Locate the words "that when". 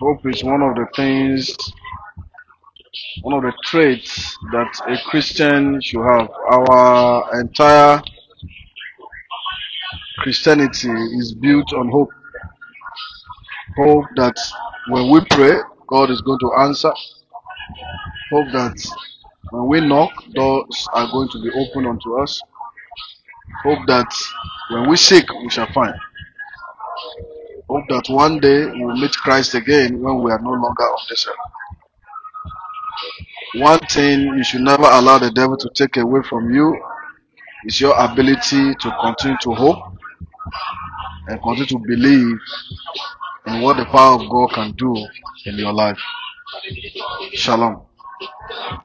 14.16-15.10, 18.52-19.66, 23.86-24.88